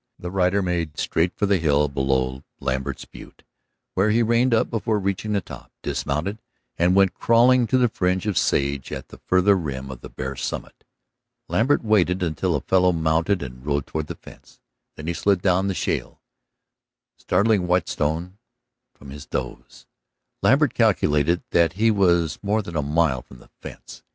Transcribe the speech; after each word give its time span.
The 0.17 0.31
rider 0.31 0.63
made 0.63 0.97
straight 0.97 1.37
for 1.37 1.45
the 1.45 1.59
hill 1.59 1.87
below 1.87 2.43
Lambert's 2.59 3.05
butte, 3.05 3.43
where 3.93 4.09
he 4.09 4.23
reined 4.23 4.51
up 4.51 4.71
before 4.71 4.97
reaching 4.99 5.33
the 5.33 5.41
top, 5.41 5.71
dismounted 5.83 6.39
and 6.75 6.95
went 6.95 7.13
crawling 7.13 7.67
to 7.67 7.77
the 7.77 7.87
fringe 7.87 8.25
of 8.25 8.35
sage 8.35 8.91
at 8.91 9.09
the 9.09 9.19
farther 9.19 9.55
rim 9.55 9.91
of 9.91 10.01
the 10.01 10.09
bare 10.09 10.35
summit. 10.35 10.85
Lambert 11.47 11.83
waited 11.85 12.23
until 12.23 12.53
the 12.53 12.61
fellow 12.61 12.91
mounted 12.91 13.43
and 13.43 13.63
rode 13.63 13.85
toward 13.85 14.07
the 14.07 14.15
fence, 14.15 14.59
then 14.95 15.05
he 15.05 15.13
slid 15.13 15.39
down 15.39 15.67
the 15.67 15.75
shale, 15.75 16.19
starting 17.15 17.67
Whetstone 17.67 18.39
from 18.95 19.11
his 19.11 19.27
doze. 19.27 19.85
Lambert 20.41 20.73
calculated 20.73 21.43
that 21.51 21.73
he 21.73 21.91
was 21.91 22.39
more 22.41 22.63
than 22.63 22.75
a 22.75 22.81
mile 22.81 23.21
from 23.21 23.37
the 23.37 23.51
fence. 23.61 24.01